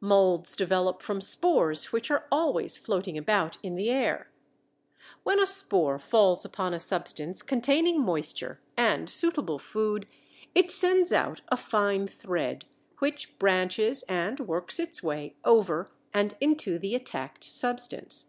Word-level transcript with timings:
Molds 0.00 0.54
develop 0.54 1.02
from 1.02 1.20
spores 1.20 1.90
which 1.90 2.08
are 2.08 2.28
always 2.30 2.78
floating 2.78 3.18
about 3.18 3.58
in 3.64 3.74
the 3.74 3.90
air. 3.90 4.30
When 5.24 5.40
a 5.40 5.44
spore 5.48 5.98
falls 5.98 6.44
upon 6.44 6.72
a 6.72 6.78
substance 6.78 7.42
containing 7.42 8.00
moisture 8.00 8.60
and 8.76 9.10
suitable 9.10 9.58
food 9.58 10.06
it 10.54 10.70
sends 10.70 11.12
out 11.12 11.40
a 11.48 11.56
fine 11.56 12.06
thread, 12.06 12.64
which 13.00 13.40
branches 13.40 14.04
and 14.04 14.38
works 14.38 14.78
its 14.78 15.02
way 15.02 15.34
over 15.44 15.90
and 16.14 16.36
into 16.40 16.78
the 16.78 16.94
attacked 16.94 17.42
substance. 17.42 18.26